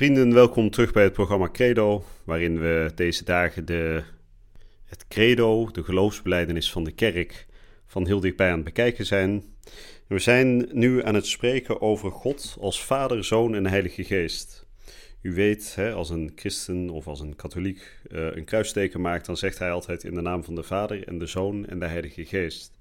Vrienden, 0.00 0.34
welkom 0.34 0.70
terug 0.70 0.92
bij 0.92 1.02
het 1.02 1.12
programma 1.12 1.48
Credo, 1.52 2.04
waarin 2.24 2.60
we 2.60 2.92
deze 2.94 3.24
dagen 3.24 3.64
de, 3.64 4.02
het 4.84 5.08
Credo, 5.08 5.70
de 5.70 5.82
geloofsbeleidenis 5.82 6.72
van 6.72 6.84
de 6.84 6.92
kerk, 6.92 7.46
van 7.86 8.06
heel 8.06 8.20
dichtbij 8.20 8.48
aan 8.48 8.54
het 8.54 8.64
bekijken 8.64 9.06
zijn. 9.06 9.44
we 10.06 10.18
zijn 10.18 10.68
nu 10.72 11.04
aan 11.04 11.14
het 11.14 11.26
spreken 11.26 11.80
over 11.80 12.10
God 12.10 12.56
als 12.60 12.84
Vader, 12.84 13.24
Zoon 13.24 13.54
en 13.54 13.66
Heilige 13.66 14.04
Geest. 14.04 14.66
U 15.22 15.34
weet, 15.34 15.74
hè, 15.74 15.92
als 15.92 16.10
een 16.10 16.32
christen 16.34 16.90
of 16.90 17.06
als 17.06 17.20
een 17.20 17.36
katholiek 17.36 17.98
uh, 18.10 18.36
een 18.36 18.44
kruisteken 18.44 19.00
maakt, 19.00 19.26
dan 19.26 19.36
zegt 19.36 19.58
hij 19.58 19.70
altijd 19.70 20.04
in 20.04 20.14
de 20.14 20.20
naam 20.20 20.44
van 20.44 20.54
de 20.54 20.62
Vader 20.62 21.08
en 21.08 21.18
de 21.18 21.26
Zoon 21.26 21.66
en 21.66 21.78
de 21.78 21.86
Heilige 21.86 22.24
Geest. 22.24 22.78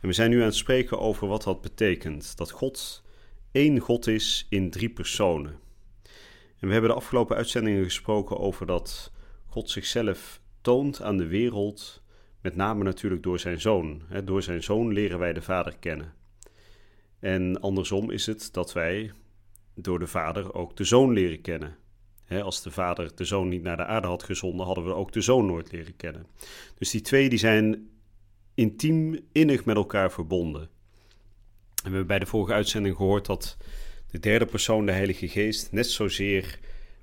En 0.00 0.08
we 0.08 0.14
zijn 0.14 0.30
nu 0.30 0.38
aan 0.38 0.44
het 0.44 0.54
spreken 0.54 0.98
over 0.98 1.28
wat 1.28 1.42
dat 1.42 1.60
betekent: 1.60 2.36
dat 2.36 2.50
God 2.50 3.02
één 3.52 3.78
God 3.78 4.06
is 4.06 4.46
in 4.48 4.70
drie 4.70 4.90
personen. 4.90 5.62
En 6.62 6.68
we 6.68 6.74
hebben 6.74 6.90
de 6.90 6.96
afgelopen 6.96 7.36
uitzendingen 7.36 7.84
gesproken 7.84 8.38
over 8.38 8.66
dat 8.66 9.12
God 9.46 9.70
zichzelf 9.70 10.40
toont 10.60 11.02
aan 11.02 11.16
de 11.16 11.26
wereld, 11.26 12.02
met 12.40 12.56
name 12.56 12.84
natuurlijk 12.84 13.22
door 13.22 13.38
zijn 13.38 13.60
zoon. 13.60 14.02
Door 14.24 14.42
zijn 14.42 14.62
zoon 14.62 14.92
leren 14.92 15.18
wij 15.18 15.32
de 15.32 15.42
Vader 15.42 15.76
kennen. 15.78 16.14
En 17.18 17.60
andersom 17.60 18.10
is 18.10 18.26
het 18.26 18.48
dat 18.52 18.72
wij 18.72 19.12
door 19.74 19.98
de 19.98 20.06
Vader 20.06 20.54
ook 20.54 20.76
de 20.76 20.84
zoon 20.84 21.12
leren 21.12 21.40
kennen. 21.40 21.76
als 22.28 22.62
de 22.62 22.70
Vader 22.70 23.14
de 23.14 23.24
zoon 23.24 23.48
niet 23.48 23.62
naar 23.62 23.76
de 23.76 23.86
aarde 23.86 24.06
had 24.06 24.22
gezonden, 24.22 24.66
hadden 24.66 24.84
we 24.84 24.94
ook 24.94 25.12
de 25.12 25.20
zoon 25.20 25.46
nooit 25.46 25.72
leren 25.72 25.96
kennen. 25.96 26.26
Dus 26.78 26.90
die 26.90 27.00
twee 27.00 27.28
die 27.28 27.38
zijn 27.38 27.90
intiem, 28.54 29.18
innig 29.32 29.64
met 29.64 29.76
elkaar 29.76 30.12
verbonden. 30.12 30.62
En 30.62 30.68
we 31.90 31.96
hebben 31.96 32.06
bij 32.06 32.18
de 32.18 32.26
vorige 32.26 32.52
uitzending 32.52 32.96
gehoord 32.96 33.26
dat 33.26 33.56
de 34.12 34.18
derde 34.18 34.46
persoon, 34.46 34.86
de 34.86 34.92
Heilige 34.92 35.28
Geest, 35.28 35.72
net 35.72 35.90
zozeer 35.90 36.58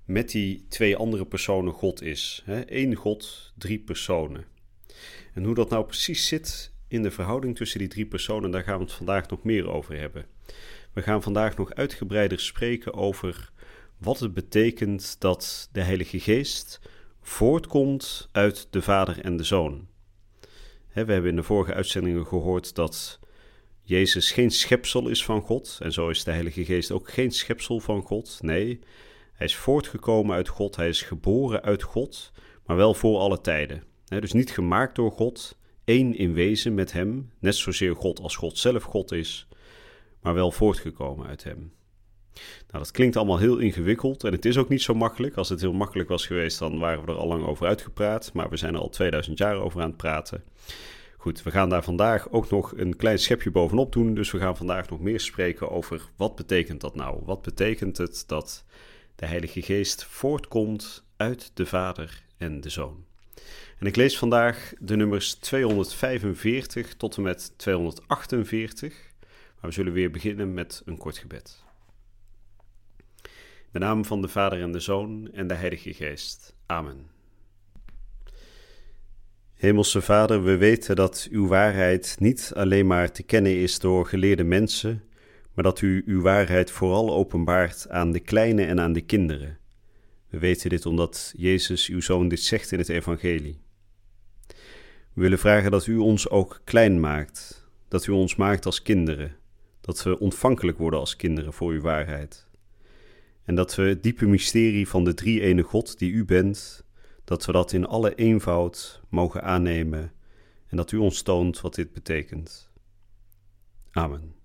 met 0.06 0.32
die 0.32 0.66
twee 0.68 0.96
andere 0.96 1.26
personen 1.26 1.74
God 1.74 2.02
is. 2.02 2.44
Eén 2.66 2.96
God, 2.96 3.54
drie 3.58 3.80
personen. 3.80 4.46
En 5.34 5.44
hoe 5.44 5.56
dat 5.56 5.70
nou 5.70 5.86
precies 5.86 6.28
zit 6.28 6.74
in 6.88 7.02
de 7.02 7.12
verhouding 7.12 7.56
tussen 7.56 7.80
die 7.80 7.88
drie 7.88 8.06
personen, 8.06 8.52
daar 8.52 8.64
gaan 8.64 8.78
we 8.78 8.84
het 8.84 8.94
vandaag 8.94 9.30
nog 9.30 9.44
meer 9.44 9.72
over 9.72 10.00
hebben. 10.00 10.26
We 10.94 11.02
gaan 11.02 11.24
vandaag 11.24 11.58
nog 11.58 11.74
uitgebreider 11.74 12.40
spreken 12.40 12.94
over 12.94 13.52
wat 13.98 14.20
het 14.20 14.34
betekent 14.34 15.16
dat 15.20 15.70
de 15.72 15.82
Heilige 15.82 16.20
Geest 16.20 16.80
voortkomt 17.22 18.30
uit 18.32 18.68
de 18.70 18.82
Vader 18.82 19.20
en 19.22 19.38
de 19.38 19.44
Zoon. 19.44 19.88
We 20.94 21.12
hebben 21.12 21.30
in 21.30 21.36
de 21.36 21.44
vorige 21.44 21.74
uitzendingen 21.74 22.28
gehoord 22.28 22.76
dat 22.76 23.19
Jezus 23.90 24.32
geen 24.32 24.52
schepsel 24.52 25.08
is 25.08 25.26
van 25.26 25.42
God. 25.42 25.78
En 25.82 25.92
zo 25.92 26.10
is 26.10 26.24
de 26.24 26.32
Heilige 26.32 26.66
Geest 26.66 26.92
ook 26.92 27.10
geen 27.10 27.32
schepsel 27.32 27.80
van 27.80 28.02
God. 28.02 28.38
Nee, 28.42 28.80
hij 29.34 29.46
is 29.46 29.56
voortgekomen 29.56 30.36
uit 30.36 30.48
God. 30.48 30.76
Hij 30.76 30.90
is 30.90 31.02
geboren 31.02 31.62
uit 31.62 31.84
God, 31.84 32.32
maar 32.66 32.76
wel 32.76 32.94
voor 32.94 33.20
alle 33.20 33.42
tijden. 33.42 33.84
dus 34.06 34.34
niet 34.34 34.52
gemaakt 34.52 34.96
door 34.96 35.12
God, 35.12 35.58
één 35.84 36.16
in 36.16 36.34
wezen 36.34 36.74
met 36.74 36.92
Hem, 36.92 37.32
net 37.40 37.56
zozeer 37.56 37.96
God 37.96 38.20
als 38.20 38.36
God 38.36 38.58
zelf 38.58 38.84
God 38.84 39.12
is, 39.12 39.48
maar 40.22 40.34
wel 40.34 40.52
voortgekomen 40.52 41.28
uit 41.28 41.44
Hem. 41.44 41.74
Nou, 42.68 42.84
dat 42.84 42.92
klinkt 42.92 43.16
allemaal 43.16 43.40
heel 43.40 43.58
ingewikkeld 43.58 44.24
en 44.24 44.32
het 44.32 44.46
is 44.46 44.58
ook 44.58 44.70
niet 44.70 44.82
zo 44.82 44.94
makkelijk. 44.94 45.36
Als 45.36 45.50
het 45.50 45.62
heel 45.62 45.74
makkelijk 45.74 46.10
was 46.10 46.26
geweest, 46.26 46.60
dan 46.60 46.80
waren 46.80 47.06
we 47.06 47.12
er 47.12 47.18
al 47.18 47.28
lang 47.28 47.46
over 47.46 47.68
uitgepraat, 47.68 48.34
maar 48.34 48.50
we 48.50 48.58
zijn 48.58 48.74
er 48.74 48.80
al 48.80 48.90
2000 48.90 49.38
jaar 49.38 49.56
over 49.56 49.82
aan 49.82 49.88
het 49.88 49.98
praten. 49.98 50.44
Goed, 51.22 51.44
we 51.44 51.52
gaan 51.52 51.70
daar 51.70 51.84
vandaag 51.84 52.30
ook 52.30 52.50
nog 52.50 52.78
een 52.78 52.96
klein 52.96 53.20
schepje 53.20 53.52
bovenop 53.52 53.94
doen. 53.94 54.14
Dus 54.14 54.32
we 54.32 54.40
gaan 54.40 54.58
vandaag 54.58 54.90
nog 54.90 55.00
meer 55.00 55.20
spreken 55.20 55.70
over 55.70 56.10
wat 56.16 56.36
betekent 56.36 56.82
dat 56.82 56.96
nou? 56.96 57.22
Wat 57.26 57.42
betekent 57.42 57.98
het 57.98 58.24
dat 58.28 58.66
de 59.16 59.26
Heilige 59.26 59.62
Geest 59.62 60.04
voortkomt 60.04 61.04
uit 61.18 61.52
de 61.54 61.66
Vader 61.66 62.24
en 62.38 62.62
de 62.62 62.70
Zoon? 62.70 63.06
En 63.80 63.88
ik 63.88 63.96
lees 63.96 64.18
vandaag 64.18 64.74
de 64.80 64.96
nummers 64.96 65.34
245 65.34 66.96
tot 66.96 67.18
en 67.18 67.24
met 67.24 67.54
248. 67.58 68.94
Maar 69.60 69.70
we 69.70 69.72
zullen 69.72 69.94
weer 69.94 70.12
beginnen 70.12 70.54
met 70.54 70.82
een 70.86 70.98
kort 70.98 71.18
gebed. 71.18 71.64
In 73.24 73.30
de 73.72 73.80
naam 73.80 74.06
van 74.06 74.22
de 74.22 74.28
Vader 74.28 74.62
en 74.62 74.72
de 74.72 74.80
Zoon 74.80 75.32
en 75.34 75.48
de 75.48 75.54
Heilige 75.54 75.94
Geest. 75.94 76.56
Amen. 76.66 77.19
Hemelse 79.60 80.02
Vader, 80.02 80.44
we 80.44 80.58
weten 80.58 80.96
dat 80.96 81.28
uw 81.32 81.48
waarheid 81.48 82.16
niet 82.20 82.52
alleen 82.56 82.88
maar 82.88 83.12
te 83.12 83.24
kennen 83.24 83.56
is 83.56 83.80
door 83.80 84.06
geleerde 84.06 84.44
mensen, 84.44 85.04
maar 85.54 85.64
dat 85.64 85.82
u 85.82 86.04
uw 86.06 86.22
waarheid 86.22 86.72
vooral 86.72 87.14
openbaart 87.14 87.90
aan 87.90 88.12
de 88.12 88.20
kleine 88.20 88.66
en 88.66 88.80
aan 88.80 88.94
de 88.94 89.02
kinderen. 89.02 89.58
We 90.30 90.40
weten 90.40 90.70
dit 90.70 90.86
omdat 90.86 91.34
Jezus, 91.38 91.88
uw 91.88 92.02
zoon, 92.02 92.28
dit 92.28 92.40
zegt 92.40 92.72
in 92.72 92.80
het 92.80 92.90
Evangelie. 92.90 93.60
We 95.14 95.22
willen 95.22 95.40
vragen 95.40 95.72
dat 95.72 95.88
u 95.88 95.98
ons 95.98 96.30
ook 96.30 96.62
klein 96.64 97.00
maakt, 97.00 97.70
dat 97.88 98.08
u 98.08 98.12
ons 98.12 98.36
maakt 98.36 98.66
als 98.66 98.82
kinderen, 98.82 99.36
dat 99.82 100.04
we 100.04 100.20
ontvankelijk 100.20 100.78
worden 100.78 101.00
als 101.00 101.16
kinderen 101.16 101.54
voor 101.54 101.72
uw 101.72 101.82
waarheid. 101.82 102.48
En 103.44 103.56
dat 103.56 103.76
we 103.76 103.82
het 103.82 104.04
diepe 104.04 104.26
mysterie 104.26 104.88
van 104.88 105.04
de 105.04 105.14
drie-ene 105.14 105.64
God 105.64 106.00
die 106.00 106.12
u 106.12 106.26
bent, 106.26 106.84
dat 107.30 107.46
we 107.46 107.52
dat 107.52 107.72
in 107.72 107.86
alle 107.86 108.16
eenvoud 108.16 109.02
mogen 109.10 109.44
aannemen 109.44 110.14
en 110.68 110.78
dat 110.78 110.92
u 110.92 110.98
ons 110.98 111.22
toont 111.22 111.62
wat 111.62 111.76
dit 111.76 111.94
betekent. 111.94 112.70
Amen. 113.92 114.36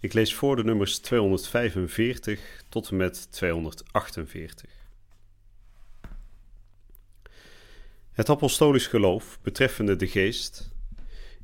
Ik 0.00 0.12
lees 0.12 0.34
voor 0.34 0.56
de 0.56 0.64
nummers 0.64 0.98
245 0.98 2.64
tot 2.68 2.90
en 2.90 2.96
met 2.96 3.32
248. 3.32 4.70
Het 8.12 8.28
apostolisch 8.28 8.86
geloof 8.86 9.38
betreffende 9.42 9.96
de 9.96 10.06
geest 10.06 10.70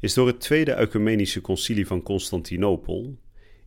is 0.01 0.15
door 0.15 0.27
het 0.27 0.41
Tweede 0.41 0.75
Ecumenische 0.75 1.41
Concilie 1.41 1.87
van 1.87 2.03
Constantinopel 2.03 3.19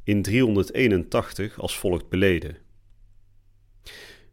in 0.03 0.21
381 0.21 1.59
als 1.59 1.77
volgt 1.77 2.09
beleden. 2.09 2.66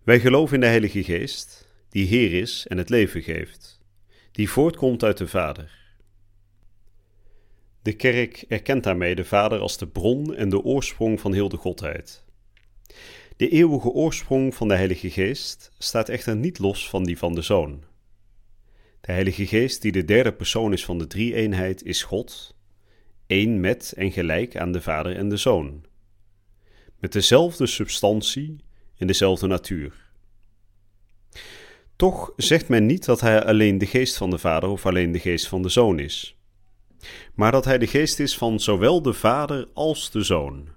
Wij 0.04 0.20
geloven 0.20 0.54
in 0.54 0.60
de 0.60 0.66
Heilige 0.66 1.04
Geest, 1.04 1.68
die 1.88 2.06
Heer 2.06 2.32
is 2.32 2.66
en 2.66 2.78
het 2.78 2.88
leven 2.88 3.22
geeft, 3.22 3.80
die 4.32 4.50
voortkomt 4.50 5.02
uit 5.02 5.18
de 5.18 5.28
Vader. 5.28 5.96
De 7.82 7.92
kerk 7.92 8.44
erkent 8.48 8.84
daarmee 8.84 9.14
de 9.14 9.24
Vader 9.24 9.60
als 9.60 9.78
de 9.78 9.86
bron 9.86 10.34
en 10.34 10.48
de 10.48 10.62
oorsprong 10.62 11.20
van 11.20 11.32
heel 11.32 11.48
de 11.48 11.56
Godheid. 11.56 12.24
De 13.36 13.48
eeuwige 13.48 13.88
oorsprong 13.88 14.54
van 14.54 14.68
de 14.68 14.74
Heilige 14.74 15.10
Geest 15.10 15.72
staat 15.78 16.08
echter 16.08 16.36
niet 16.36 16.58
los 16.58 16.88
van 16.88 17.04
die 17.04 17.18
van 17.18 17.34
de 17.34 17.42
Zoon. 17.42 17.84
De 19.00 19.12
Heilige 19.12 19.46
Geest, 19.46 19.82
die 19.82 19.92
de 19.92 20.04
derde 20.04 20.32
persoon 20.32 20.72
is 20.72 20.84
van 20.84 20.98
de 20.98 21.06
drie-eenheid, 21.06 21.84
is 21.84 22.02
God, 22.02 22.56
één 23.26 23.60
met 23.60 23.92
en 23.96 24.12
gelijk 24.12 24.56
aan 24.56 24.72
de 24.72 24.80
Vader 24.80 25.16
en 25.16 25.28
de 25.28 25.36
Zoon. 25.36 25.84
Met 26.98 27.12
dezelfde 27.12 27.66
substantie 27.66 28.64
in 28.96 29.06
dezelfde 29.06 29.46
natuur. 29.46 30.04
Toch 31.96 32.32
zegt 32.36 32.68
men 32.68 32.86
niet 32.86 33.04
dat 33.04 33.20
hij 33.20 33.44
alleen 33.44 33.78
de 33.78 33.86
geest 33.86 34.16
van 34.16 34.30
de 34.30 34.38
Vader 34.38 34.68
of 34.68 34.86
alleen 34.86 35.12
de 35.12 35.18
geest 35.18 35.48
van 35.48 35.62
de 35.62 35.68
Zoon 35.68 35.98
is, 35.98 36.36
maar 37.34 37.52
dat 37.52 37.64
hij 37.64 37.78
de 37.78 37.86
geest 37.86 38.20
is 38.20 38.36
van 38.36 38.60
zowel 38.60 39.02
de 39.02 39.12
Vader 39.12 39.68
als 39.74 40.10
de 40.10 40.22
Zoon. 40.22 40.68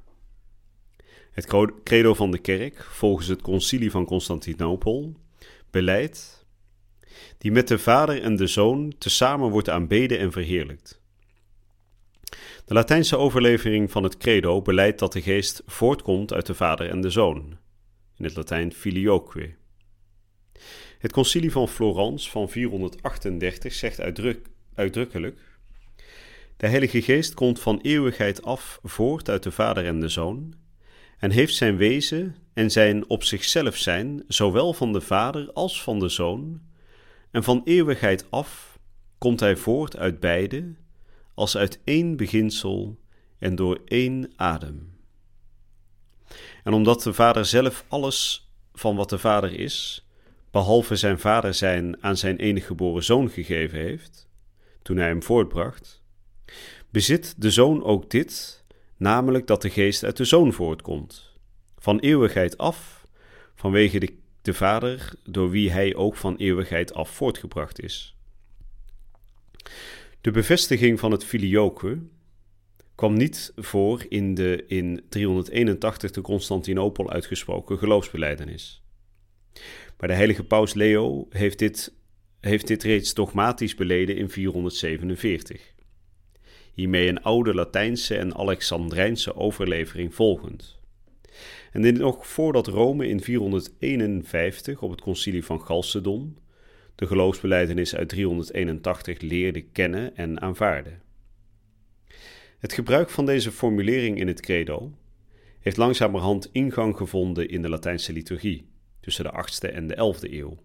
Het 1.31 1.47
credo 1.83 2.13
van 2.13 2.31
de 2.31 2.37
kerk, 2.37 2.83
volgens 2.83 3.27
het 3.27 3.41
concilie 3.41 3.91
van 3.91 4.05
Constantinopel, 4.05 5.15
beleidt 5.71 6.45
die 7.37 7.51
met 7.51 7.67
de 7.67 7.79
Vader 7.79 8.21
en 8.21 8.35
de 8.35 8.47
Zoon 8.47 8.93
tezamen 8.97 9.49
wordt 9.49 9.69
aanbeden 9.69 10.19
en 10.19 10.31
verheerlijkt. 10.31 11.01
De 12.65 12.73
Latijnse 12.73 13.17
overlevering 13.17 13.91
van 13.91 14.03
het 14.03 14.17
credo 14.17 14.61
beleidt 14.61 14.99
dat 14.99 15.13
de 15.13 15.21
geest 15.21 15.61
voortkomt 15.65 16.33
uit 16.33 16.45
de 16.45 16.55
Vader 16.55 16.89
en 16.89 17.01
de 17.01 17.09
Zoon 17.09 17.57
in 18.17 18.25
het 18.25 18.35
Latijn 18.35 18.73
filioque. 18.73 19.55
Het 20.99 21.11
concilie 21.11 21.51
van 21.51 21.67
Florence 21.67 22.29
van 22.29 22.49
438 22.49 23.73
zegt 23.73 23.99
uitdruk, 23.99 24.47
uitdrukkelijk: 24.73 25.39
De 26.57 26.67
Heilige 26.67 27.01
Geest 27.01 27.33
komt 27.33 27.59
van 27.59 27.79
eeuwigheid 27.81 28.43
af 28.43 28.79
voort 28.83 29.29
uit 29.29 29.43
de 29.43 29.51
Vader 29.51 29.85
en 29.85 29.99
de 29.99 30.09
Zoon, 30.09 30.53
en 31.17 31.31
heeft 31.31 31.55
zijn 31.55 31.77
wezen 31.77 32.35
en 32.53 32.71
zijn 32.71 33.09
op 33.09 33.23
zichzelf 33.23 33.77
zijn, 33.77 34.23
zowel 34.27 34.73
van 34.73 34.93
de 34.93 35.01
Vader 35.01 35.51
als 35.53 35.83
van 35.83 35.99
de 35.99 36.09
Zoon, 36.09 36.61
en 37.31 37.43
van 37.43 37.61
eeuwigheid 37.63 38.31
af 38.31 38.79
komt 39.17 39.39
hij 39.39 39.55
voort 39.55 39.97
uit 39.97 40.19
beide, 40.19 40.75
als 41.33 41.57
uit 41.57 41.79
één 41.83 42.15
beginsel 42.15 42.99
en 43.39 43.55
door 43.55 43.81
één 43.85 44.31
adem. 44.35 44.96
En 46.67 46.73
omdat 46.73 47.03
de 47.03 47.13
Vader 47.13 47.45
zelf 47.45 47.85
alles 47.87 48.49
van 48.73 48.95
wat 48.95 49.09
de 49.09 49.17
Vader 49.17 49.59
is, 49.59 50.07
behalve 50.51 50.95
zijn 50.95 51.19
Vader 51.19 51.53
zijn 51.53 52.03
aan 52.03 52.17
zijn 52.17 52.37
enige 52.37 52.65
geboren 52.65 53.03
Zoon 53.03 53.29
gegeven 53.29 53.79
heeft, 53.79 54.27
toen 54.81 54.97
hij 54.97 55.07
hem 55.07 55.23
voortbracht, 55.23 56.03
bezit 56.89 57.41
de 57.41 57.51
Zoon 57.51 57.83
ook 57.83 58.09
dit, 58.09 58.63
namelijk 58.97 59.47
dat 59.47 59.61
de 59.61 59.69
Geest 59.69 60.03
uit 60.03 60.17
de 60.17 60.25
Zoon 60.25 60.53
voortkomt, 60.53 61.33
van 61.77 61.99
eeuwigheid 61.99 62.57
af, 62.57 63.07
vanwege 63.55 63.99
de, 63.99 64.17
de 64.41 64.53
Vader, 64.53 65.13
door 65.23 65.49
wie 65.49 65.71
hij 65.71 65.95
ook 65.95 66.15
van 66.15 66.35
eeuwigheid 66.35 66.93
af 66.93 67.09
voortgebracht 67.09 67.81
is. 67.81 68.15
De 70.21 70.31
bevestiging 70.31 70.99
van 70.99 71.11
het 71.11 71.23
filioque 71.23 71.99
kwam 72.97 73.13
niet 73.13 73.51
voor 73.55 74.05
in 74.09 74.35
de 74.35 74.63
in 74.67 75.03
381 75.09 76.11
te 76.11 76.21
Constantinopel 76.21 77.09
uitgesproken 77.09 77.77
geloofsbeleidenis. 77.77 78.83
Maar 79.97 80.07
de 80.07 80.15
heilige 80.15 80.43
paus 80.43 80.73
Leo 80.73 81.27
heeft 81.29 81.59
dit, 81.59 81.93
heeft 82.39 82.67
dit 82.67 82.83
reeds 82.83 83.13
dogmatisch 83.13 83.75
beleden 83.75 84.17
in 84.17 84.29
447. 84.29 85.73
Hiermee 86.73 87.07
een 87.07 87.21
oude 87.21 87.53
Latijnse 87.53 88.17
en 88.17 88.35
Alexandrijnse 88.35 89.35
overlevering 89.35 90.15
volgend. 90.15 90.79
En 91.71 91.81
dit 91.81 91.97
nog 91.97 92.27
voordat 92.27 92.67
Rome 92.67 93.07
in 93.07 93.21
451 93.21 94.81
op 94.81 94.89
het 94.89 95.01
concilie 95.01 95.45
van 95.45 95.59
Chalcedon 95.59 96.37
de 96.95 97.07
geloofsbeleidenis 97.07 97.95
uit 97.95 98.09
381 98.09 99.21
leerde 99.21 99.61
kennen 99.61 100.15
en 100.15 100.41
aanvaarden. 100.41 101.01
Het 102.57 102.73
gebruik 102.73 103.09
van 103.09 103.25
deze 103.25 103.51
formulering 103.51 104.19
in 104.19 104.27
het 104.27 104.41
credo 104.41 104.97
heeft 105.59 105.77
langzamerhand 105.77 106.49
ingang 106.51 106.97
gevonden 106.97 107.49
in 107.49 107.61
de 107.61 107.69
Latijnse 107.69 108.13
liturgie 108.13 108.67
tussen 108.99 109.23
de 109.23 109.31
8e 109.31 109.73
en 109.73 109.87
de 109.87 110.15
11e 110.15 110.31
eeuw. 110.31 110.57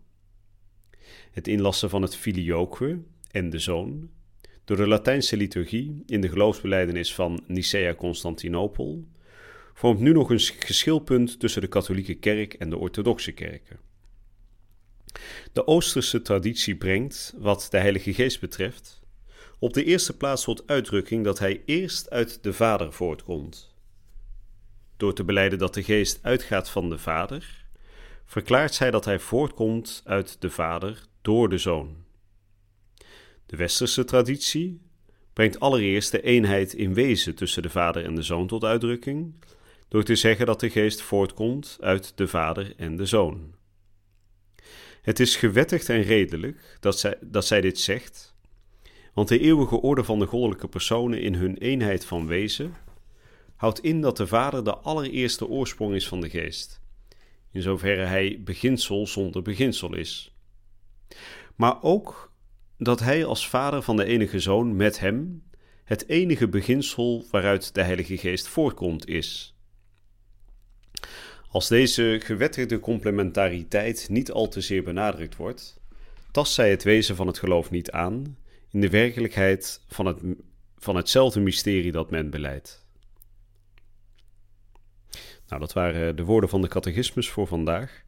Het 1.31 1.49
inlassen 1.49 1.91
van 1.91 2.03
het 2.03 2.17
filioque 2.17 3.03
en 3.31 3.51
de 3.51 3.59
zoon 3.59 4.11
door 4.65 4.77
de 4.77 4.87
Latijnse 4.87 5.37
liturgie 5.37 6.03
in 6.07 6.21
de 6.21 6.29
geloofsbeleidenis 6.29 7.15
van 7.15 7.45
Nicea-Constantinopel 7.47 9.05
vormt 9.75 10.01
nu 10.01 10.13
nog 10.13 10.31
een 10.31 10.41
geschilpunt 10.41 11.41
tussen 11.41 11.61
de 11.61 11.69
katholieke 11.69 12.15
kerk 12.15 12.55
en 12.55 12.71
de 12.71 12.77
orthodoxe 12.77 13.33
kerken. 13.33 13.79
De 15.53 15.67
Oosterse 15.67 16.23
traditie 16.23 16.77
brengt, 16.77 17.35
wat 17.37 17.67
de 17.71 17.79
Heilige 17.79 18.15
Geest 18.15 18.41
betreft, 18.41 19.02
op 19.63 19.73
de 19.73 19.85
eerste 19.85 20.17
plaats 20.17 20.45
tot 20.45 20.67
uitdrukking 20.67 21.25
dat 21.25 21.39
hij 21.39 21.63
eerst 21.65 22.11
uit 22.11 22.43
de 22.43 22.53
Vader 22.53 22.93
voortkomt. 22.93 23.75
Door 24.97 25.15
te 25.15 25.25
beleiden 25.25 25.59
dat 25.59 25.75
de 25.75 25.83
Geest 25.83 26.19
uitgaat 26.23 26.71
van 26.71 26.91
de 26.91 26.99
Vader, 26.99 27.67
verklaart 28.25 28.75
zij 28.75 28.91
dat 28.91 29.05
hij 29.05 29.19
voortkomt 29.19 30.03
uit 30.05 30.41
de 30.41 30.51
Vader 30.51 31.07
door 31.21 31.49
de 31.49 31.59
Zoon. 31.59 31.97
De 33.47 33.57
westerse 33.57 34.05
traditie 34.05 34.81
brengt 35.33 35.61
allereerst 35.61 36.11
de 36.11 36.23
eenheid 36.23 36.73
in 36.73 36.95
wezen 36.95 37.35
tussen 37.35 37.63
de 37.63 37.71
Vader 37.71 38.05
en 38.05 38.15
de 38.15 38.23
Zoon 38.23 38.47
tot 38.47 38.65
uitdrukking, 38.65 39.35
door 39.89 40.03
te 40.05 40.17
zeggen 40.17 40.47
dat 40.47 40.61
de 40.61 40.71
Geest 40.71 41.03
voortkomt 41.03 41.79
uit 41.81 42.13
de 42.17 42.29
Vader 42.29 42.75
en 42.77 42.97
de 42.97 43.07
Zoon. 43.07 43.55
Het 45.03 45.21
is 45.21 45.37
gewettigd 45.37 45.89
en 45.89 46.03
redelijk 46.03 46.77
dat 46.81 46.99
zij, 46.99 47.19
dat 47.21 47.47
zij 47.47 47.61
dit 47.61 47.79
zegt, 47.79 48.32
want 49.13 49.29
de 49.29 49.39
eeuwige 49.39 49.81
orde 49.81 50.05
van 50.05 50.19
de 50.19 50.27
goddelijke 50.27 50.69
personen 50.69 51.21
in 51.21 51.35
hun 51.35 51.57
eenheid 51.57 52.05
van 52.05 52.27
wezen 52.27 52.75
houdt 53.57 53.81
in 53.81 54.01
dat 54.01 54.17
de 54.17 54.27
Vader 54.27 54.65
de 54.65 54.77
allereerste 54.77 55.49
oorsprong 55.49 55.95
is 55.95 56.09
van 56.09 56.21
de 56.21 56.31
Geest, 56.31 56.81
in 57.53 57.63
zoverre 57.63 58.05
hij 58.05 58.41
beginsel 58.45 59.07
zonder 59.07 59.43
beginsel 59.43 59.95
is. 59.95 60.35
Maar 61.57 61.83
ook 61.83 62.33
dat 62.79 63.01
hij 63.01 63.25
als 63.25 63.49
Vader 63.49 63.83
van 63.83 63.97
de 63.97 64.05
enige 64.05 64.41
Zoon 64.41 64.77
met 64.77 65.01
hem 65.01 65.43
het 65.85 66.09
enige 66.09 66.49
beginsel 66.49 67.25
waaruit 67.31 67.75
de 67.75 67.83
Heilige 67.83 68.17
Geest 68.17 68.49
voortkomt 68.49 69.09
is. 69.09 69.57
Als 71.49 71.69
deze 71.69 72.21
gewettigde 72.25 72.81
complementariteit 72.81 74.09
niet 74.11 74.31
al 74.31 74.49
te 74.49 74.61
zeer 74.61 74.83
benadrukt 74.83 75.37
wordt, 75.37 75.81
tast 76.31 76.53
zij 76.53 76.71
het 76.71 76.83
wezen 76.83 77.17
van 77.17 77.27
het 77.27 77.39
geloof 77.39 77.71
niet 77.71 77.91
aan 77.91 78.37
in 78.73 78.81
de 78.81 78.91
werkelijkheid 78.91 79.81
van, 79.89 80.07
het, 80.07 80.19
van 80.79 80.97
hetzelfde 80.97 81.41
mysterie 81.41 81.93
dat 81.93 82.11
men 82.11 82.31
beleidt. 82.31 82.87
Nou, 85.49 85.61
dat 85.61 85.73
waren 85.73 86.17
de 86.17 86.25
woorden 86.25 86.51
van 86.51 86.63
de 86.63 86.69
catechismus 86.69 87.29
voor 87.29 87.47
vandaag. 87.47 88.03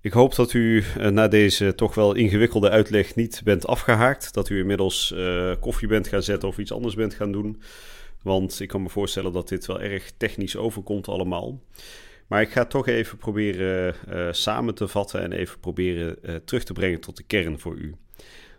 Ik 0.00 0.12
hoop 0.12 0.34
dat 0.34 0.52
u 0.52 0.84
eh, 0.98 1.08
na 1.08 1.28
deze 1.28 1.74
toch 1.74 1.94
wel 1.94 2.14
ingewikkelde 2.14 2.70
uitleg 2.70 3.14
niet 3.14 3.40
bent 3.44 3.66
afgehaakt. 3.66 4.34
Dat 4.34 4.48
u 4.48 4.58
inmiddels 4.58 5.12
uh, 5.14 5.52
koffie 5.60 5.88
bent 5.88 6.08
gaan 6.08 6.22
zetten 6.22 6.48
of 6.48 6.58
iets 6.58 6.72
anders 6.72 6.94
bent 6.94 7.14
gaan 7.14 7.32
doen. 7.32 7.62
Want 8.22 8.60
ik 8.60 8.68
kan 8.68 8.82
me 8.82 8.88
voorstellen 8.88 9.32
dat 9.32 9.48
dit 9.48 9.66
wel 9.66 9.80
erg 9.80 10.12
technisch 10.16 10.56
overkomt 10.56 11.08
allemaal. 11.08 11.60
Maar 12.26 12.40
ik 12.40 12.50
ga 12.50 12.64
toch 12.64 12.86
even 12.86 13.18
proberen 13.18 13.94
uh, 14.08 14.28
samen 14.32 14.74
te 14.74 14.88
vatten 14.88 15.22
en 15.22 15.32
even 15.32 15.60
proberen 15.60 16.16
terug 16.44 16.64
te 16.64 16.72
brengen 16.72 17.00
tot 17.00 17.16
de 17.16 17.22
kern 17.22 17.58
voor 17.58 17.76
u. 17.76 17.94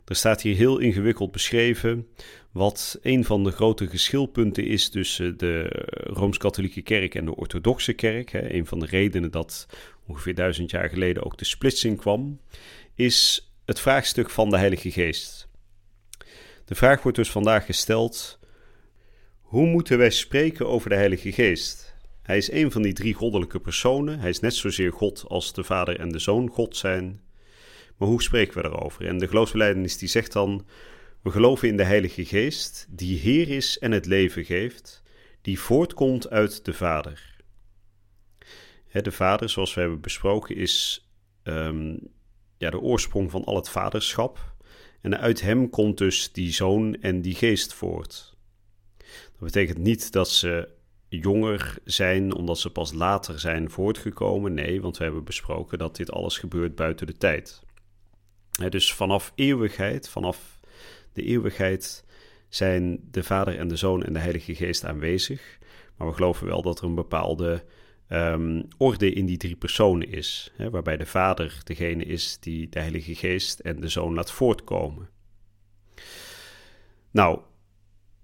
Er 0.10 0.16
staat 0.16 0.42
hier 0.42 0.56
heel 0.56 0.78
ingewikkeld 0.78 1.32
beschreven 1.32 2.08
wat 2.52 3.00
een 3.02 3.26
van 3.26 3.44
de 3.44 3.52
grote 3.52 3.88
geschilpunten 3.88 4.66
is 4.66 4.90
tussen 4.90 5.38
de 5.38 5.86
Rooms-Katholieke 5.92 6.82
Kerk 6.82 7.16
en 7.16 7.26
de 7.26 7.36
Orthodoxe 7.36 7.94
Kerk. 7.94 8.34
Een 8.34 8.66
van 8.66 8.80
de 8.80 8.86
redenen 8.86 9.32
dat 9.32 9.68
ongeveer 10.08 10.36
duizend 10.36 10.72
jaar 10.72 10.90
geleden 10.90 11.24
ook 11.24 11.38
de 11.38 11.46
splitsing 11.46 11.98
kwam, 11.98 12.40
is 12.96 13.50
het 13.66 13.80
vraagstuk 13.80 14.30
van 14.30 14.50
de 14.50 14.58
Heilige 14.58 14.92
Geest. 14.92 15.48
De 16.66 16.76
vraag 16.76 17.02
wordt 17.04 17.18
dus 17.18 17.32
vandaag 17.32 17.66
gesteld: 17.66 18.40
hoe 19.42 19.66
moeten 19.66 19.98
wij 19.98 20.12
spreken 20.12 20.68
over 20.68 20.90
de 20.90 20.96
Heilige 20.96 21.32
Geest? 21.32 21.96
Hij 22.22 22.38
is 22.38 22.52
een 22.52 22.72
van 22.72 22.82
die 22.82 22.94
drie 22.94 23.14
goddelijke 23.14 23.60
personen. 23.60 24.20
Hij 24.20 24.30
is 24.30 24.40
net 24.40 24.54
zozeer 24.54 24.92
God 24.92 25.24
als 25.28 25.54
de 25.54 25.64
Vader 25.64 26.00
en 26.00 26.10
de 26.10 26.20
Zoon 26.20 26.50
God 26.50 26.78
zijn. 26.78 27.22
Maar 28.00 28.08
hoe 28.08 28.22
spreken 28.22 28.56
we 28.56 28.62
daarover? 28.62 29.06
En 29.06 29.18
de 29.18 29.28
geloofsbeleidenis 29.28 29.98
die 29.98 30.10
zegt 30.10 30.34
dan: 30.34 30.66
we 31.22 31.32
geloven 31.32 31.68
in 31.68 31.78
de 31.78 31.84
Heilige 31.84 32.26
Geest, 32.26 32.88
die 32.90 33.20
Heer 33.20 33.50
is 33.50 33.80
en 33.80 33.92
het 33.92 34.06
leven 34.06 34.46
geeft, 34.46 35.04
die 35.42 35.60
voortkomt 35.60 36.30
uit 36.30 36.66
de 36.66 36.74
Vader. 36.74 37.38
De 38.92 39.12
Vader, 39.12 39.50
zoals 39.50 39.74
we 39.74 39.82
hebben 39.82 40.02
besproken, 40.02 40.56
is 40.56 41.08
um, 41.44 42.00
ja, 42.58 42.70
de 42.70 42.80
oorsprong 42.80 43.32
van 43.32 43.44
al 43.44 43.56
het 43.56 43.70
vaderschap. 43.70 44.56
En 45.02 45.20
uit 45.20 45.42
hem 45.42 45.70
komt 45.70 45.98
dus 45.98 46.32
die 46.32 46.54
zoon 46.54 46.96
en 47.02 47.22
die 47.22 47.36
geest 47.36 47.74
voort. 47.74 48.38
Dat 48.98 49.40
betekent 49.40 49.78
niet 49.78 50.12
dat 50.12 50.30
ze 50.30 50.70
jonger 51.10 51.78
zijn 51.84 52.34
omdat 52.34 52.60
ze 52.60 52.70
pas 52.70 52.94
later 52.94 53.40
zijn 53.40 53.70
voortgekomen. 53.70 54.54
Nee, 54.54 54.82
want 54.82 54.98
we 54.98 55.04
hebben 55.04 55.24
besproken 55.24 55.78
dat 55.78 55.96
dit 55.96 56.12
alles 56.12 56.38
gebeurt 56.38 56.76
buiten 56.76 57.08
de 57.08 57.18
tijd. 57.18 57.62
Dus 58.68 58.94
vanaf 58.94 59.32
eeuwigheid, 59.36 60.10
vanaf 60.10 60.60
de 61.14 61.24
eeuwigheid, 61.24 62.06
zijn 62.50 63.00
de 63.12 63.24
Vader 63.24 63.58
en 63.58 63.68
de 63.68 63.76
Zoon 63.76 64.04
en 64.04 64.14
de 64.14 64.20
Heilige 64.20 64.56
Geest 64.56 64.86
aanwezig. 64.86 65.58
Maar 65.98 66.08
we 66.08 66.14
geloven 66.14 66.48
wel 66.48 66.62
dat 66.62 66.80
er 66.80 66.86
een 66.86 66.96
bepaalde 66.96 67.64
um, 68.10 68.68
orde 68.78 69.14
in 69.14 69.26
die 69.26 69.38
drie 69.38 69.56
personen 69.56 70.10
is. 70.10 70.54
Waarbij 70.72 70.98
de 70.98 71.06
Vader 71.06 71.62
degene 71.64 72.04
is 72.04 72.38
die 72.40 72.70
de 72.70 72.80
Heilige 72.80 73.16
Geest 73.16 73.60
en 73.60 73.80
de 73.80 73.88
Zoon 73.88 74.14
laat 74.14 74.32
voortkomen. 74.32 75.10
Nou, 77.12 77.40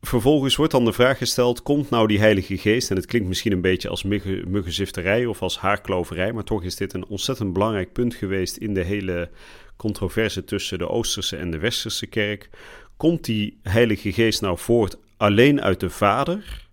vervolgens 0.01 0.55
wordt 0.55 0.71
dan 0.71 0.85
de 0.85 0.93
vraag 0.93 1.17
gesteld: 1.17 1.61
komt 1.61 1.89
nou 1.89 2.07
die 2.07 2.19
Heilige 2.19 2.57
Geest? 2.57 2.89
En 2.89 2.95
het 2.95 3.05
klinkt 3.05 3.27
misschien 3.27 3.51
een 3.51 3.61
beetje 3.61 3.89
als 3.89 4.03
muggenzifterij 4.03 5.25
of 5.25 5.41
als 5.41 5.57
haarkloverij, 5.57 6.33
maar 6.33 6.43
toch 6.43 6.63
is 6.63 6.75
dit 6.75 6.93
een 6.93 7.05
ontzettend 7.05 7.53
belangrijk 7.53 7.93
punt 7.93 8.15
geweest 8.15 8.57
in 8.57 8.73
de 8.73 8.83
hele 8.83 9.29
controverse 9.75 10.43
tussen 10.43 10.77
de 10.77 10.89
Oosterse 10.89 11.37
en 11.37 11.51
de 11.51 11.57
Westerse 11.57 12.05
kerk. 12.05 12.49
Komt 12.97 13.23
die 13.25 13.59
Heilige 13.61 14.13
Geest 14.13 14.41
nou 14.41 14.57
voort 14.57 14.97
alleen 15.17 15.61
uit 15.61 15.79
de 15.79 15.89
Vader 15.89 16.67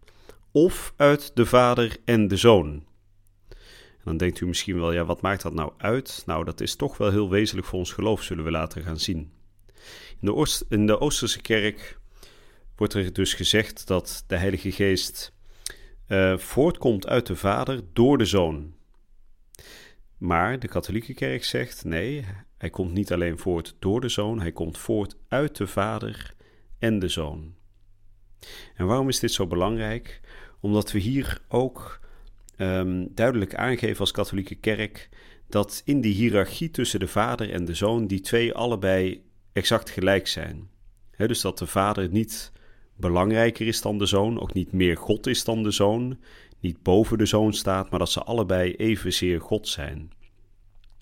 of 0.50 0.92
uit 0.97 1.37
de 1.37 1.47
Vader 1.47 1.97
en 2.04 2.28
de 2.28 2.37
Zoon? 2.37 2.85
En 4.02 4.04
dan 4.04 4.16
denkt 4.16 4.40
u 4.40 4.47
misschien 4.47 4.78
wel, 4.78 4.92
ja, 4.92 5.04
wat 5.04 5.21
maakt 5.21 5.42
dat 5.42 5.54
nou 5.54 5.73
uit? 5.76 6.23
Nou, 6.26 6.44
dat 6.44 6.61
is 6.61 6.76
toch 6.76 6.97
wel 6.97 7.11
heel 7.11 7.30
wezenlijk 7.30 7.66
voor 7.66 7.78
ons 7.78 7.92
geloof, 7.92 8.23
zullen 8.23 8.44
we 8.44 8.50
later 8.50 8.82
gaan 8.82 8.99
zien. 8.99 9.32
In 10.21 10.28
de, 10.28 10.35
Oost, 10.35 10.64
in 10.68 10.87
de 10.87 11.00
Oosterse 11.00 11.40
kerk 11.40 12.00
wordt 12.76 12.94
er 12.94 13.12
dus 13.12 13.35
gezegd 13.35 13.87
dat 13.87 14.25
de 14.26 14.37
Heilige 14.37 14.73
Geest 14.73 15.32
uh, 16.09 16.38
voortkomt 16.38 17.06
uit 17.06 17.26
de 17.26 17.37
Vader 17.37 17.80
door 17.92 18.18
de 18.18 18.25
Zoon. 18.25 18.75
Maar 20.18 20.59
de 20.59 20.68
katholieke 20.68 21.14
kerk 21.14 21.44
zegt 21.44 21.85
nee, 21.85 22.25
hij 22.62 22.71
komt 22.71 22.92
niet 22.92 23.12
alleen 23.12 23.38
voort 23.38 23.76
door 23.78 24.00
de 24.00 24.09
Zoon, 24.09 24.40
hij 24.40 24.52
komt 24.52 24.78
voort 24.78 25.16
uit 25.28 25.57
de 25.57 25.66
Vader 25.66 26.35
en 26.78 26.99
de 26.99 27.09
Zoon. 27.09 27.54
En 28.75 28.87
waarom 28.87 29.09
is 29.09 29.19
dit 29.19 29.33
zo 29.33 29.47
belangrijk? 29.47 30.21
Omdat 30.61 30.92
we 30.92 30.99
hier 30.99 31.40
ook 31.49 32.00
um, 32.57 33.09
duidelijk 33.14 33.54
aangeven 33.54 34.00
als 34.00 34.11
katholieke 34.11 34.54
kerk 34.54 35.09
dat 35.49 35.83
in 35.85 36.00
die 36.00 36.14
hiërarchie 36.14 36.71
tussen 36.71 37.00
de 37.00 37.09
Vader 37.09 37.50
en 37.50 37.64
de 37.64 37.75
Zoon 37.75 38.07
die 38.07 38.21
twee 38.21 38.54
allebei 38.54 39.25
exact 39.52 39.90
gelijk 39.90 40.26
zijn. 40.26 40.71
dus 41.16 41.40
dat 41.40 41.59
de 41.59 41.66
Vader 41.66 42.09
niet 42.09 42.52
belangrijker 42.97 43.66
is 43.66 43.83
dan 43.83 43.99
de 43.99 44.07
Zoon, 44.07 44.40
ook 44.40 44.52
niet 44.52 44.73
meer 44.73 44.97
God 44.97 45.26
is 45.26 45.45
dan 45.45 45.62
de 45.62 45.71
Zoon, 45.71 46.19
niet 46.61 46.83
boven 46.83 47.19
de 47.19 47.26
Zoon 47.26 47.52
staat, 47.52 47.90
maar 47.90 47.99
dat 47.99 48.11
ze 48.11 48.23
allebei 48.23 48.75
evenzeer 48.75 49.40
God 49.40 49.69
zijn. 49.69 50.12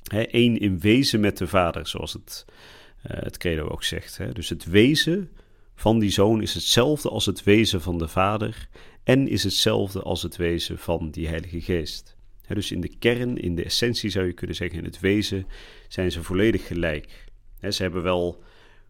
Eén 0.09 0.59
in 0.59 0.78
wezen 0.78 1.21
met 1.21 1.38
de 1.38 1.47
Vader, 1.47 1.87
zoals 1.87 2.12
het, 2.12 2.45
uh, 2.47 3.23
het 3.23 3.37
credo 3.37 3.69
ook 3.69 3.85
zegt. 3.85 4.21
Dus 4.33 4.49
het 4.49 4.64
wezen 4.64 5.30
van 5.75 5.99
die 5.99 6.11
Zoon 6.11 6.42
is 6.42 6.54
hetzelfde 6.54 7.09
als 7.09 7.26
het 7.26 7.42
wezen 7.42 7.80
van 7.80 7.99
de 7.99 8.09
Vader 8.09 8.69
en 9.02 9.28
is 9.28 9.42
hetzelfde 9.42 10.02
als 10.02 10.23
het 10.23 10.37
wezen 10.37 10.78
van 10.78 11.11
die 11.11 11.28
Heilige 11.28 11.61
Geest. 11.61 12.16
dus 12.49 12.73
in 12.73 12.80
de 12.80 12.97
kern, 12.99 13.37
in 13.37 13.54
de 13.54 13.64
essentie 13.64 14.11
zou 14.11 14.26
je 14.26 14.33
kunnen 14.33 14.57
zeggen, 14.57 14.78
in 14.78 14.85
het 14.85 15.00
wezen 15.00 15.47
zijn 15.88 16.12
ze 16.12 16.23
volledig 16.23 16.66
gelijk. 16.66 17.25
ze 17.69 17.83
hebben 17.83 18.02
wel 18.02 18.42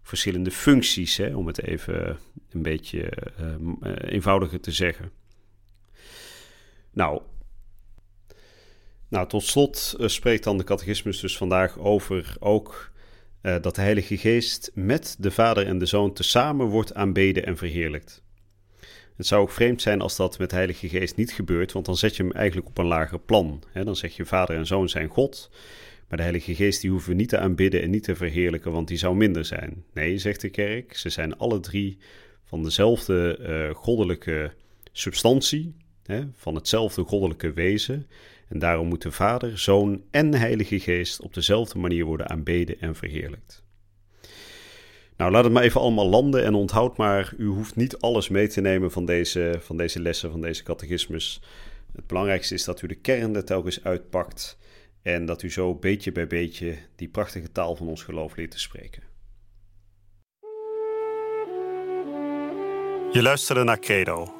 verschillende 0.02 0.50
functies, 0.50 1.16
hè, 1.16 1.36
om 1.36 1.46
het 1.46 1.62
even 1.62 2.18
een 2.50 2.62
beetje 2.62 3.12
uh, 3.40 3.92
eenvoudiger 4.00 4.60
te 4.60 4.72
zeggen. 4.72 5.10
Nou, 6.92 7.22
nou 9.10 9.28
tot 9.28 9.42
slot 9.42 9.94
uh, 9.98 10.08
spreekt 10.08 10.44
dan 10.44 10.58
de 10.58 10.64
catechismus 10.64 11.20
dus 11.20 11.36
vandaag 11.36 11.78
over 11.78 12.36
ook 12.38 12.88
dat 13.40 13.74
de 13.74 13.80
Heilige 13.80 14.16
Geest 14.16 14.70
met 14.74 15.16
de 15.18 15.30
Vader 15.30 15.66
en 15.66 15.78
de 15.78 15.86
Zoon 15.86 16.12
tezamen 16.12 16.66
wordt 16.66 16.94
aanbeden 16.94 17.46
en 17.46 17.56
verheerlijkt. 17.56 18.22
Het 19.16 19.26
zou 19.26 19.42
ook 19.42 19.50
vreemd 19.50 19.82
zijn 19.82 20.00
als 20.00 20.16
dat 20.16 20.38
met 20.38 20.50
de 20.50 20.56
Heilige 20.56 20.88
Geest 20.88 21.16
niet 21.16 21.32
gebeurt, 21.32 21.72
want 21.72 21.86
dan 21.86 21.96
zet 21.96 22.16
je 22.16 22.22
hem 22.22 22.32
eigenlijk 22.32 22.68
op 22.68 22.78
een 22.78 22.86
lager 22.86 23.18
plan. 23.18 23.62
Dan 23.72 23.96
zeg 23.96 24.16
je 24.16 24.26
Vader 24.26 24.56
en 24.56 24.66
Zoon 24.66 24.88
zijn 24.88 25.08
God, 25.08 25.50
maar 26.08 26.16
de 26.16 26.24
Heilige 26.24 26.54
Geest 26.54 26.80
die 26.80 26.90
hoeven 26.90 27.10
we 27.10 27.16
niet 27.16 27.28
te 27.28 27.38
aanbidden 27.38 27.82
en 27.82 27.90
niet 27.90 28.02
te 28.02 28.16
verheerlijken, 28.16 28.72
want 28.72 28.88
die 28.88 28.96
zou 28.96 29.16
minder 29.16 29.44
zijn. 29.44 29.84
Nee, 29.92 30.18
zegt 30.18 30.40
de 30.40 30.48
kerk, 30.48 30.96
ze 30.96 31.10
zijn 31.10 31.36
alle 31.38 31.60
drie 31.60 31.98
van 32.44 32.62
dezelfde 32.62 33.38
uh, 33.40 33.74
goddelijke 33.74 34.52
substantie, 34.92 35.74
hè, 36.04 36.22
van 36.32 36.54
hetzelfde 36.54 37.02
goddelijke 37.02 37.52
wezen. 37.52 38.06
En 38.50 38.58
daarom 38.58 38.88
moeten 38.88 39.12
Vader, 39.12 39.58
Zoon 39.58 40.02
en 40.10 40.34
Heilige 40.34 40.80
Geest 40.80 41.20
op 41.20 41.34
dezelfde 41.34 41.78
manier 41.78 42.04
worden 42.04 42.28
aanbeden 42.28 42.80
en 42.80 42.94
verheerlijkt. 42.94 43.62
Nou, 45.16 45.32
laat 45.32 45.44
het 45.44 45.52
maar 45.52 45.62
even 45.62 45.80
allemaal 45.80 46.08
landen 46.08 46.44
en 46.44 46.54
onthoud 46.54 46.96
maar, 46.96 47.34
u 47.38 47.46
hoeft 47.46 47.76
niet 47.76 47.98
alles 47.98 48.28
mee 48.28 48.48
te 48.48 48.60
nemen 48.60 48.90
van 48.90 49.04
deze, 49.04 49.56
van 49.60 49.76
deze 49.76 50.00
lessen, 50.00 50.30
van 50.30 50.40
deze 50.40 50.62
catechismus. 50.62 51.42
Het 51.92 52.06
belangrijkste 52.06 52.54
is 52.54 52.64
dat 52.64 52.82
u 52.82 52.86
de 52.86 52.94
kern 52.94 53.36
er 53.36 53.44
telkens 53.44 53.84
uitpakt 53.84 54.58
en 55.02 55.26
dat 55.26 55.42
u 55.42 55.50
zo 55.50 55.74
beetje 55.74 56.12
bij 56.12 56.26
beetje 56.26 56.76
die 56.96 57.08
prachtige 57.08 57.52
taal 57.52 57.76
van 57.76 57.88
ons 57.88 58.02
geloof 58.02 58.36
leert 58.36 58.50
te 58.50 58.58
spreken. 58.58 59.02
Je 63.12 63.22
luisterde 63.22 63.64
naar 63.64 63.78
Credo, 63.78 64.39